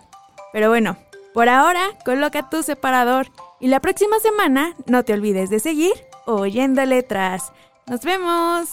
Pero 0.53 0.70
bueno, 0.70 0.96
por 1.34 1.50
ahora 1.50 1.89
coloca 2.06 2.50
tu 2.50 2.63
separador 2.63 3.27
y 3.60 3.68
la 3.68 3.82
próxima 3.82 4.22
semana 4.22 4.74
no 4.86 5.03
te 5.03 5.12
olvides 5.12 5.50
de 5.50 5.60
seguir 5.60 5.92
oyendo 6.25 6.86
letras. 6.86 7.51
Nos 7.88 8.00
vemos. 8.06 8.70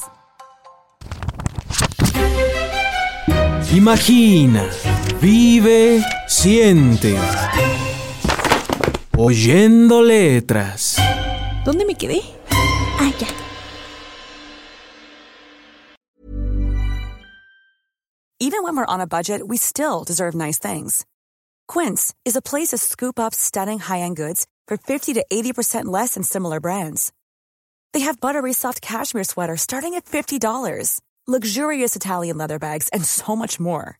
Imagina, 3.74 4.64
vive, 5.20 6.02
siente. 6.26 7.16
Oyendo 9.16 10.02
letras. 10.02 10.96
¿Dónde 11.64 11.84
me 11.84 11.94
quedé? 11.94 12.20
Ah. 12.50 13.12
Even 18.42 18.62
when 18.62 18.74
we're 18.74 18.86
on 18.86 19.00
a 19.00 19.06
budget, 19.06 19.46
we 19.46 19.58
still 19.58 20.02
deserve 20.02 20.34
nice 20.34 20.58
things. 20.58 21.04
Quince 21.68 22.14
is 22.24 22.36
a 22.36 22.42
place 22.42 22.68
to 22.68 22.78
scoop 22.78 23.20
up 23.20 23.34
stunning 23.34 23.78
high-end 23.78 24.16
goods 24.16 24.46
for 24.66 24.78
50 24.78 25.14
to 25.14 25.24
80% 25.30 25.84
less 25.84 26.14
than 26.14 26.22
similar 26.22 26.58
brands. 26.58 27.12
They 27.92 28.00
have 28.00 28.20
buttery 28.20 28.54
soft 28.54 28.80
cashmere 28.80 29.24
sweaters 29.24 29.60
starting 29.60 29.94
at 29.94 30.06
$50 30.06 30.40
luxurious 31.30 31.94
Italian 31.94 32.38
leather 32.38 32.58
bags, 32.58 32.88
and 32.92 33.04
so 33.04 33.36
much 33.36 33.60
more. 33.60 33.99